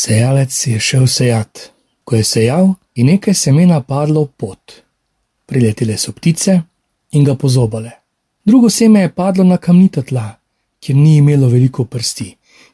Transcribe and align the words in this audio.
Sejalec 0.00 0.66
je 0.66 0.80
šel 0.80 1.06
sejat. 1.06 1.70
Ko 2.04 2.16
je 2.16 2.24
sejal, 2.24 2.70
je 2.96 3.04
nekaj 3.04 3.34
semena 3.34 3.82
padlo 3.84 4.22
v 4.24 4.28
pot. 4.36 4.72
Priletele 5.46 5.98
so 6.00 6.14
ptice 6.16 6.54
in 7.12 7.24
ga 7.24 7.34
pozobale. 7.34 7.90
Drugo 8.44 8.70
seme 8.70 9.00
je 9.00 9.10
padlo 9.12 9.44
na 9.44 9.58
kamnita 9.60 10.00
tla, 10.02 10.38
kjer 10.80 10.96
ni 10.96 11.16
imelo 11.16 11.48
veliko 11.52 11.84
prsti. 11.84 12.30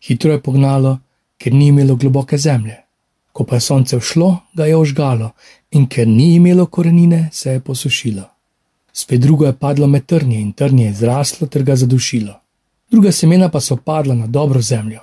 Hitro 0.07 0.31
je 0.33 0.41
pognalo, 0.41 0.93
ker 1.39 1.55
ni 1.55 1.67
imelo 1.73 1.97
globoke 1.97 2.39
zemlje. 2.39 2.77
Ko 3.33 3.45
pa 3.45 3.59
je 3.59 3.65
sonce 3.67 3.99
všlo, 3.99 4.29
ga 4.55 4.71
je 4.71 4.77
ožgalo 4.77 5.33
in 5.71 5.89
ker 5.91 6.07
ni 6.07 6.35
imelo 6.35 6.67
korenine, 6.67 7.29
se 7.33 7.57
je 7.57 7.61
posušilo. 7.61 8.23
Spet 8.93 9.21
drugo 9.21 9.47
je 9.47 9.53
padlo 9.53 9.87
med 9.87 10.07
trnje 10.07 10.39
in 10.41 10.53
trnje 10.53 10.85
je 10.85 10.95
zraslo 10.95 11.47
ter 11.47 11.63
ga 11.63 11.77
zadušilo. 11.77 12.39
Druga 12.91 13.13
semena 13.13 13.49
pa 13.49 13.61
so 13.61 13.77
padla 13.77 14.15
na 14.15 14.27
dobro 14.27 14.63
zemljo 14.63 15.01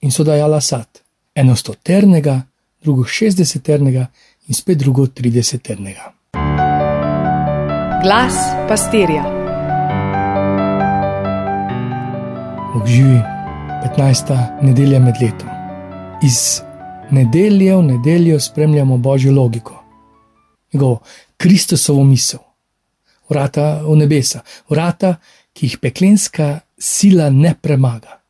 in 0.00 0.12
so 0.12 0.24
dajala 0.24 0.60
sad. 0.60 1.02
Eno 1.34 1.56
sto 1.56 1.72
ternega, 1.74 2.42
drugo 2.84 3.06
šestdeset 3.08 3.62
ternega 3.64 4.06
in 4.48 4.54
spet 4.54 4.78
drugo 4.78 5.06
trideset 5.06 5.62
ternega. 5.64 6.10
Glas 8.02 8.36
pastirja. 8.68 9.22
Bog 12.74 12.86
živi, 12.86 13.16
15. 13.96 14.34
nedelja 14.62 15.00
med 15.00 15.22
letom. 15.22 15.48
Iz 16.22 16.60
nedelje 17.10 17.76
v 17.76 17.82
nedeljo 17.82 18.40
spremljamo 18.40 18.96
božjo 18.96 19.32
logiko, 19.32 19.82
njegovo 20.72 21.00
Kristusovo 21.36 22.04
misel, 22.04 22.40
vrata 23.28 23.80
v 23.88 23.96
nebesa, 23.96 24.44
vrata, 24.68 25.16
ki 25.52 25.66
jih 25.66 25.78
peklenska 25.78 26.58
sila 26.78 27.30
ne 27.30 27.54
premaga. 27.62 28.20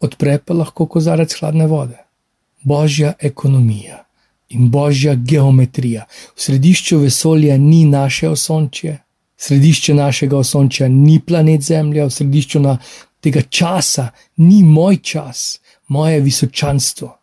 Odpre 0.00 0.38
pa 0.38 0.54
lahko 0.54 0.86
kozarec 0.86 1.40
hladne 1.40 1.66
vode. 1.66 2.07
Božja 2.62 3.12
ekonomija 3.20 4.04
in 4.48 4.70
božja 4.70 5.14
geometrija. 5.14 6.06
V 6.36 6.42
središču 6.42 6.98
vesolja 6.98 7.56
ni 7.58 7.84
naše 7.84 8.28
osončje, 8.28 8.98
središče 9.36 9.94
našega 9.94 10.38
osončja 10.38 10.88
ni 10.88 11.20
planet 11.20 11.62
Zemlja, 11.62 12.06
v 12.06 12.10
središču 12.10 12.62
tega 13.20 13.42
časa 13.42 14.10
ni 14.36 14.62
moj 14.62 14.96
čas, 15.02 15.60
moje 15.88 16.20
visočanstvo. 16.20 17.14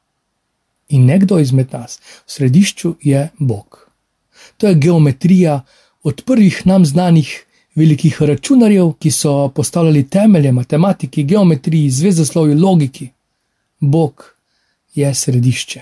In 0.90 1.06
nekdo 1.06 1.40
izmed 1.40 1.74
nas, 1.74 2.00
v 2.28 2.32
središču 2.32 2.96
je 3.02 3.30
Bog. 3.40 3.90
To 4.58 4.68
je 4.68 4.76
geometrija 4.76 5.62
od 6.04 6.22
prvih 6.26 6.62
nam 6.66 6.86
znanih 6.86 7.46
velikih 7.76 8.22
računarjev, 8.22 8.94
ki 9.00 9.12
so 9.12 9.50
postavljali 9.50 10.08
temelje 10.10 10.52
matematiki, 10.52 11.24
geometriji, 11.24 11.90
zvezdoslovju, 11.90 12.60
logiki. 12.62 13.10
Bog 13.80 14.35
je 14.96 15.14
središče. 15.14 15.82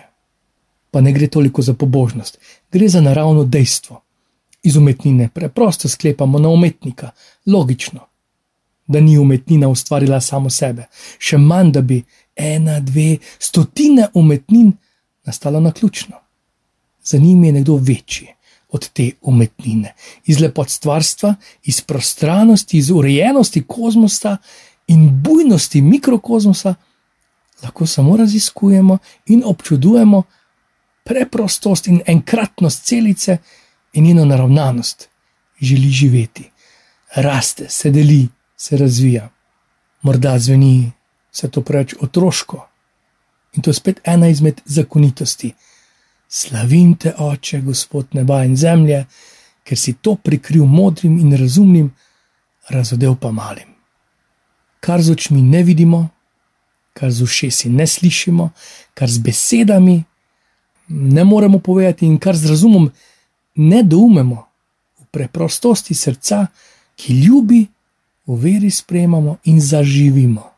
Pa 0.92 1.02
ne 1.02 1.12
gre 1.12 1.28
toliko 1.28 1.62
za 1.62 1.74
pobožnost, 1.74 2.38
gre 2.72 2.90
za 2.90 3.02
naravno 3.02 3.44
dejstvo. 3.44 4.02
Iz 4.64 4.76
umetnine 4.76 5.30
preprosto 5.30 5.90
sklepamo 5.90 6.40
na 6.40 6.50
umetnika, 6.50 7.10
logično, 7.46 8.00
da 8.88 9.00
ni 9.00 9.18
umetnina 9.18 9.68
ustvarila 9.68 10.22
samo 10.22 10.50
sebe, 10.50 10.86
še 11.20 11.38
manj, 11.38 11.72
da 11.72 11.82
bi 11.82 12.04
ena, 12.36 12.80
dve, 12.80 13.18
stotine 13.40 14.08
umetnin 14.14 14.72
nastala 15.26 15.60
na 15.60 15.72
ključno. 15.72 16.16
Za 17.04 17.18
njimi 17.18 17.48
je 17.48 17.54
nekdo 17.54 17.76
večji 17.76 18.28
od 18.70 18.90
te 18.90 19.12
umetnine, 19.22 19.94
iz 20.26 20.40
lepot 20.40 20.70
stvarstva, 20.70 21.36
iz 21.64 21.82
prostranosti, 21.82 22.78
iz 22.78 22.90
urejenosti 22.92 23.64
kozmosa 23.68 24.38
in 24.88 25.10
bujnosti 25.24 25.82
mikrokozmosa, 25.82 26.76
lahko 27.64 27.86
samo 27.86 28.18
raziskujemo 28.18 28.98
in 29.26 29.44
občudujemo 29.46 30.24
preprostost 31.04 31.88
in 31.88 32.02
enkratnost 32.06 32.86
celice 32.86 33.38
in 33.94 34.06
njeno 34.06 34.26
naravnanost. 34.26 35.10
Želi 35.62 35.90
živeti, 35.90 36.50
raste, 37.16 37.70
se 37.70 37.92
deli, 37.92 38.28
se 38.58 38.78
razvija. 38.78 39.30
Morda 40.02 40.40
zveni 40.40 40.92
se 41.32 41.52
to 41.52 41.62
preveč 41.62 41.96
otroško. 42.02 42.68
In 43.54 43.62
to 43.62 43.70
je 43.70 43.74
spet 43.74 44.02
ena 44.04 44.28
izmed 44.28 44.62
zakonitosti. 44.66 45.54
Slavim 46.30 46.96
te, 46.96 47.14
oče, 47.18 47.62
gospod 47.62 48.08
neba 48.12 48.44
in 48.44 48.56
zemlje, 48.58 49.06
ker 49.64 49.78
si 49.78 49.94
to 49.94 50.16
prikril 50.16 50.66
modrim 50.66 51.20
in 51.20 51.38
razumnim, 51.38 51.92
razodev 52.70 53.16
pa 53.22 53.32
malim. 53.32 53.70
Kar 54.80 55.02
z 55.02 55.12
očmi 55.12 55.42
ne 55.42 55.64
vidimo, 55.64 56.10
kar 56.94 57.12
z 57.12 57.22
ušesi 57.22 57.70
ne 57.70 57.88
slišimo, 57.88 58.50
kar 58.94 59.10
z 59.10 59.18
besedami 59.18 60.04
ne 60.88 61.24
moremo 61.24 61.60
povedati, 61.60 62.06
in 62.06 62.18
kar 62.18 62.36
z 62.36 62.50
razumom 62.50 62.92
ne 63.56 63.84
doumemo, 63.84 64.48
v 65.02 65.06
preprostosti 65.12 65.94
srca, 65.94 66.48
ki 66.96 67.14
ljubi, 67.26 67.68
v 68.28 68.36
veri 68.40 68.72
sprejemamo 68.72 69.38
in 69.44 69.62
zaživimo. 69.62 70.50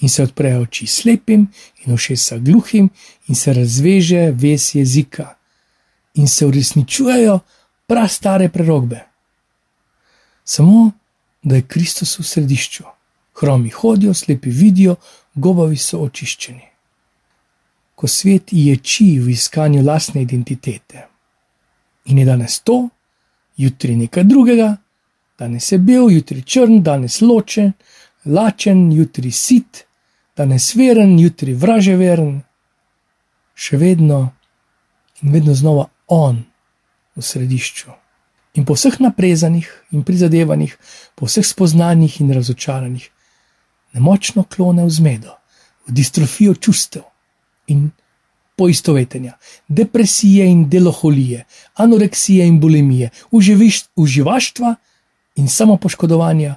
In 0.00 0.08
se 0.08 0.22
odprejo 0.22 0.66
oči 0.66 0.86
slepim, 0.86 1.46
in 1.84 1.94
ušesa 1.94 2.38
gluhim, 2.38 2.90
in 3.28 3.34
se 3.34 3.52
razveže 3.52 4.30
ves 4.32 4.74
jezika, 4.74 5.36
in 6.14 6.28
se 6.28 6.46
uresničujejo 6.46 7.38
prav 7.86 8.08
stare 8.08 8.48
prerogbe. 8.48 9.00
Samo 10.44 10.90
da 11.42 11.56
je 11.56 11.62
Kristus 11.62 12.18
v 12.18 12.24
središču, 12.24 12.84
hromi 13.40 13.70
hodijo, 13.70 14.14
slepi 14.14 14.50
vidijo, 14.50 14.96
gobovi 15.36 15.76
so 15.76 16.00
očiščeni. 16.04 16.64
Ko 17.96 18.08
svet 18.08 18.52
ječi 18.52 19.18
v 19.20 19.32
iskanju 19.32 19.84
lastne 19.84 20.22
identitete. 20.22 21.06
In 22.12 22.18
je 22.18 22.24
danes 22.24 22.60
to, 22.60 22.88
jutri 23.56 23.96
nekaj 23.96 24.24
drugega, 24.24 24.76
danes 25.38 25.72
je 25.72 25.78
bil, 25.78 26.10
jutri 26.10 26.42
črn, 26.42 26.82
danes 26.82 27.20
ločen, 27.20 27.72
lačen, 28.24 28.90
jutri 28.92 29.30
sit, 29.32 29.86
danes 30.36 30.74
veren, 30.76 31.16
jutri 31.20 31.54
vraževeren, 31.54 32.40
še 33.56 33.80
vedno 33.80 34.20
in 35.22 35.32
vedno 35.32 35.54
znova 35.56 35.88
on 36.12 36.44
v 37.16 37.24
središču. 37.24 37.92
In 38.56 38.64
po 38.64 38.76
vseh 38.76 39.00
naprezanih 39.00 39.68
in 39.92 40.04
prizadevanjih, 40.04 40.76
po 41.16 41.28
vseh 41.28 41.44
spoznanjih 41.44 42.20
in 42.20 42.32
razočaranjih, 42.32 43.08
nemočno 43.96 44.44
klone 44.44 44.84
v 44.84 44.92
zmedo, 44.92 45.36
v 45.88 45.94
distrofijo 45.96 46.54
čustev 46.54 47.06
in 47.72 47.88
poistovetenja, 48.56 49.36
depresije 49.68 50.46
in 50.48 50.68
deloholije, 50.70 51.44
anoreksije 51.74 52.46
in 52.46 52.60
bulimije, 52.60 53.10
uživaštva 53.96 54.74
in 55.36 55.48
samopoškodovanja, 55.48 56.54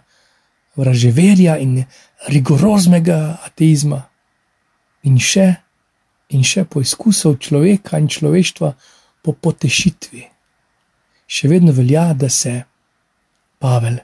vraževerja 0.76 1.58
in 1.60 1.84
rigoroznega 2.28 3.40
ateizma, 3.48 4.04
in 5.04 5.20
še 5.20 5.56
in 6.30 6.44
še 6.46 6.66
poizkusov 6.70 7.40
človeka 7.42 7.98
in 7.98 8.08
človeštva 8.08 8.74
po 9.26 9.34
potešitvi. 9.34 10.24
Še 11.30 11.50
vedno 11.50 11.74
velja, 11.74 12.14
da 12.14 12.30
se 12.30 12.64
Pavel, 13.60 14.00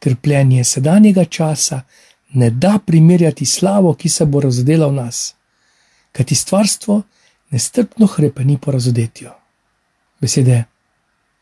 trpljenje 0.00 0.64
sedanjega 0.64 1.26
časa, 1.26 1.82
ne 2.32 2.50
da 2.50 2.78
primerjati 2.86 3.46
slavo, 3.46 3.94
ki 3.94 4.08
se 4.08 4.24
bo 4.26 4.40
razdelila 4.40 4.86
v 4.86 4.92
nas, 4.92 5.34
kajti 6.12 6.34
stvarstvo 6.34 7.02
nestrpno 7.50 8.06
hrepeni 8.06 8.58
po 8.58 8.72
razodetju. 8.72 9.30
Besede 10.20 10.64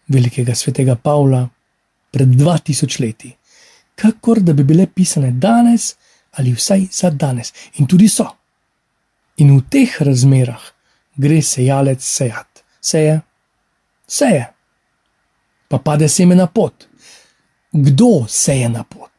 velikega 0.08 0.54
svetega 0.54 0.96
Pavla 0.96 1.48
pred 2.10 2.28
2000 2.28 3.00
leti, 3.00 3.32
kakor 3.94 4.40
da 4.40 4.52
bi 4.52 4.64
bile 4.64 4.86
pisane 4.86 5.30
danes 5.30 5.94
ali 6.32 6.52
vsaj 6.52 6.86
za 6.92 7.10
danes, 7.10 7.52
in 7.74 7.86
tudi 7.86 8.08
so. 8.08 8.26
In 9.36 9.56
v 9.56 9.62
teh 9.70 10.00
razmerah 10.02 10.62
gre 11.16 11.42
sejalec 11.42 12.02
sejat, 12.02 12.64
seje, 12.80 13.20
seje, 14.06 14.44
pa 15.68 15.78
pade 15.78 16.08
seme 16.08 16.34
na 16.34 16.46
pot. 16.46 16.88
Kdo 17.72 18.26
seje 18.28 18.68
na 18.68 18.82
pot? 18.84 19.13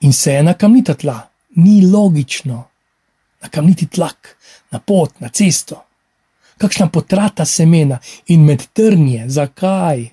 In 0.00 0.12
se 0.12 0.32
je 0.32 0.42
na 0.42 0.54
kamnita 0.54 0.94
tla, 0.94 1.28
ni 1.56 1.86
logično, 1.86 2.64
na 3.42 3.48
kamniti 3.48 3.86
tlak, 3.86 4.36
na 4.70 4.78
pot, 4.78 5.20
na 5.20 5.28
cesto. 5.28 5.84
Kakšna 6.58 6.88
potrata 6.88 7.44
semena 7.44 7.98
in 8.26 8.44
med 8.44 8.62
trnje, 8.72 9.28
zakaj? 9.28 10.06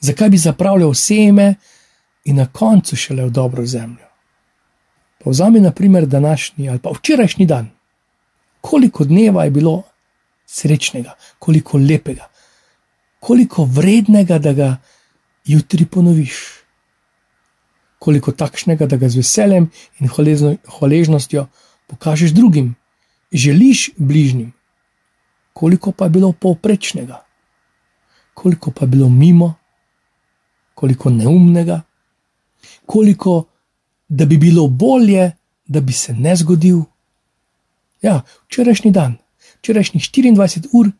Zakaj 0.00 0.30
bi 0.30 0.38
zapravljal 0.38 0.94
seme 0.94 1.54
in 2.24 2.36
na 2.36 2.46
koncu 2.46 2.96
šele 2.96 3.26
v 3.26 3.30
dobro 3.30 3.66
zemljo? 3.66 4.08
Povzami, 5.24 5.60
na 5.60 5.70
primer, 5.70 6.06
današnji 6.06 6.68
ali 6.68 6.78
pa 6.78 6.90
včerajšnji 6.90 7.46
dan. 7.46 7.70
Koliko 8.60 9.04
dneva 9.04 9.44
je 9.44 9.50
bilo 9.50 9.82
srečnega, 10.46 11.14
koliko 11.38 11.78
lepega, 11.78 12.28
koliko 13.20 13.64
vrednega, 13.64 14.38
da 14.38 14.52
ga 14.52 14.76
jutri 15.44 15.86
ponoviš 15.86 16.61
koliko 18.02 18.32
takšnega, 18.34 18.86
da 18.90 18.96
ga 18.98 19.06
z 19.08 19.20
veseljem 19.22 19.68
in 20.00 20.10
hvaležnostjo 20.66 21.46
pokažeš 21.86 22.34
drugim. 22.34 22.74
Želiš 23.32 23.90
bližnjim, 23.96 24.52
koliko 25.52 25.92
pa 25.92 26.04
je 26.04 26.10
bilo 26.10 26.32
povprečnega, 26.32 27.20
koliko 28.34 28.70
pa 28.70 28.84
je 28.84 28.88
bilo 28.96 29.08
mimo, 29.08 29.54
koliko 30.74 31.10
neumnega, 31.10 31.80
koliko 32.86 33.44
da 34.08 34.26
bi 34.26 34.36
bilo 34.38 34.66
bolje, 34.66 35.30
da 35.66 35.80
bi 35.80 35.92
se 35.92 36.12
ne 36.12 36.36
zgodil. 36.36 36.82
Ja, 38.02 38.22
včerajšnji 38.48 38.90
dan, 38.90 39.16
včerajšnjih 39.62 40.02
24 40.02 40.68
ur 40.72 40.90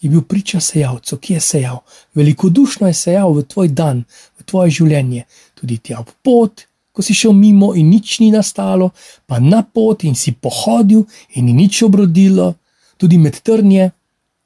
je 0.00 0.10
bil 0.10 0.22
priča 0.22 0.60
sejalcu, 0.60 1.16
ki 1.16 1.38
je 1.38 1.40
sejal, 1.40 1.78
velikodušno 2.14 2.90
je 2.90 2.94
sejal 2.94 3.32
v 3.32 3.46
tvoj 3.48 3.68
dan, 3.68 4.04
tvoje 4.46 4.70
življenje, 4.80 5.24
tudi 5.58 5.78
tja 5.78 6.00
ob 6.00 6.12
pot, 6.22 6.66
ko 6.94 7.02
si 7.02 7.14
šel 7.14 7.34
mimo 7.34 7.72
in 7.74 7.90
nič 7.90 8.20
ni 8.22 8.30
nastalo, 8.30 8.92
pa 9.26 9.40
na 9.42 9.64
pot 9.66 10.04
in 10.06 10.14
si 10.14 10.32
pohodil 10.32 11.02
in 11.34 11.50
ni 11.50 11.52
nič 11.52 11.82
obrodilo, 11.82 12.54
tudi 12.96 13.18
med 13.18 13.40
trnje, 13.42 13.90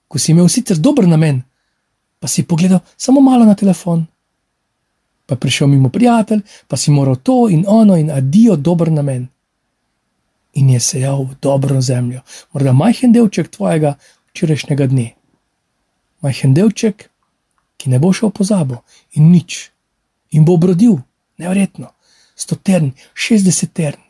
ko 0.09 0.17
si 0.19 0.33
imel 0.33 0.49
sicer 0.49 0.81
dober 0.81 1.05
namen, 1.05 1.43
pa 2.19 2.29
si 2.29 2.49
pogledal 2.49 2.81
samo 2.97 3.21
malo 3.21 3.45
na 3.45 3.55
telefon. 3.55 4.07
Pa 5.29 5.37
prišel 5.37 5.69
mimo 5.69 5.93
prijatelj, 5.93 6.41
pa 6.65 6.81
si 6.81 6.91
moral 6.91 7.21
to 7.21 7.49
in 7.53 7.69
ono 7.69 7.97
in 8.01 8.09
adijo 8.11 8.57
dober 8.57 8.89
namen. 8.89 9.29
In 10.57 10.71
je 10.73 10.81
sejal 10.81 11.29
v 11.29 11.37
dobro 11.43 11.81
zemljo, 11.85 12.25
morda 12.53 12.73
majhen 12.73 13.13
delček 13.13 13.53
tvojega 13.53 13.99
včerajšnjega 14.33 14.87
dne. 14.89 15.13
Majhen 16.25 16.57
delček, 16.57 17.11
ki 17.77 17.93
ne 17.93 18.01
bo 18.01 18.09
šel 18.13 18.33
pozabo 18.33 18.81
in 19.21 19.29
nič, 19.29 19.69
in 20.31 20.45
bo 20.45 20.55
obrodil, 20.59 20.99
nevrjetno 21.39 21.93
sto 22.39 22.57
tern, 22.57 22.93
šestdeset 23.15 23.73
tern, 23.75 24.01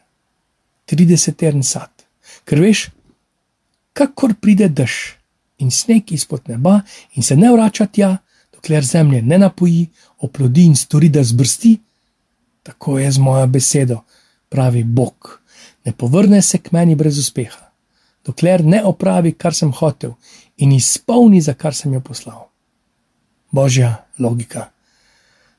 trideset 0.84 1.36
tern 1.40 1.62
sad. 1.64 1.90
Ker 2.44 2.60
veš, 2.60 2.88
kakor 3.96 4.36
pride 4.40 4.68
dež 4.68 4.96
in 5.64 5.72
sneg 5.72 6.12
izpod 6.12 6.50
neba 6.52 6.82
in 7.16 7.24
se 7.24 7.36
ne 7.36 7.52
vrača 7.52 7.88
tja, 7.88 8.18
dokler 8.52 8.84
zemlje 8.84 9.22
ne 9.22 9.38
napoji, 9.40 9.88
oplodi 10.20 10.66
in 10.68 10.76
stori, 10.76 11.08
da 11.08 11.24
zbrsti, 11.24 11.78
tako 12.62 12.98
je 12.98 13.10
z 13.12 13.18
mojo 13.18 13.46
besedo, 13.46 14.02
pravi 14.48 14.84
Bog. 14.84 15.40
Ne 15.84 15.92
povrne 15.92 16.42
se 16.42 16.58
k 16.58 16.72
meni 16.72 16.94
brez 16.94 17.18
uspeha, 17.18 17.70
dokler 18.26 18.64
ne 18.64 18.82
opravi, 18.84 19.32
kar 19.32 19.54
sem 19.54 19.72
hotel 19.72 20.18
in 20.56 20.72
izpolni, 20.72 21.40
za 21.40 21.54
kar 21.54 21.74
sem 21.74 21.94
jo 21.94 22.00
poslal. 22.00 22.48
Božja 23.50 23.94
logika. 24.18 24.68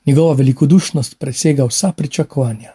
Njegova 0.10 0.34
velikodušnost 0.34 1.20
presega 1.20 1.66
vsa 1.70 1.92
pričakovanja. 1.94 2.72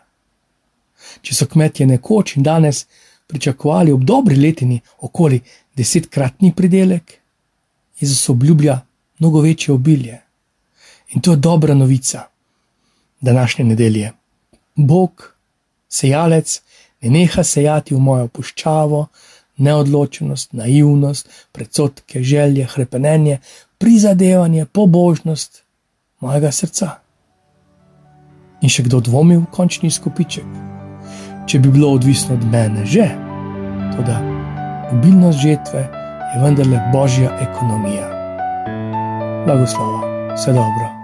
Če 1.22 1.34
so 1.34 1.48
kmetje 1.50 1.86
nekoč 1.90 2.36
in 2.36 2.46
danes 2.46 2.84
pričakovali 3.26 3.92
ob 3.92 4.04
dobri 4.06 4.36
letini 4.38 4.78
okoli 5.08 5.40
desetkratni 5.74 6.52
pridelek, 6.54 7.16
Jezus 7.98 8.28
obljublja 8.28 8.78
mnogo 9.18 9.40
večje 9.40 9.74
obilje. 9.74 10.20
In 11.10 11.20
to 11.20 11.34
je 11.34 11.42
dobra 11.48 11.74
novica 11.74 12.22
današnje 13.20 13.64
nedelje. 13.64 14.12
Bog, 14.74 15.34
sejalec, 15.88 16.60
ne 17.00 17.10
neha 17.18 17.42
sejati 17.42 17.94
v 17.94 17.98
mojo 17.98 18.28
puščavo, 18.28 19.06
neodločenost, 19.56 20.52
naivnost, 20.52 21.28
predsotke, 21.52 22.22
želje, 22.22 22.68
krepenje, 22.74 23.40
prizadevanje, 23.78 24.66
pobožnost 24.66 25.64
mojega 26.20 26.52
srca 26.52 27.03
in 28.64 28.72
še 28.72 28.86
kdo 28.88 29.04
dvomi 29.04 29.36
v 29.36 29.50
končni 29.52 29.92
skupiček. 29.92 30.48
Če 31.44 31.60
bi 31.60 31.68
bilo 31.68 31.92
odvisno 31.92 32.38
od 32.40 32.48
mene, 32.48 32.88
že, 32.88 33.04
tudi 33.92 34.16
obilnost 34.94 35.38
žetve 35.44 35.84
je 35.84 36.40
vendarle 36.40 36.80
božja 36.92 37.28
ekonomija. 37.44 38.08
Blagoslova, 39.44 40.32
vse 40.34 40.56
dobro. 40.56 41.03